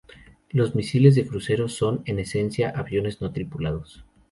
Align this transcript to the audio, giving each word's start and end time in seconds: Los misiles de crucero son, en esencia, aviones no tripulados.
Los 0.49 0.73
misiles 0.73 1.13
de 1.13 1.27
crucero 1.27 1.69
son, 1.69 2.01
en 2.07 2.17
esencia, 2.17 2.71
aviones 2.71 3.21
no 3.21 3.31
tripulados. 3.33 4.03